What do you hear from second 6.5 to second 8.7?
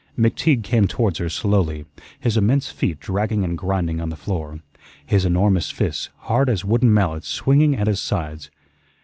wooden mallets, swinging at his sides.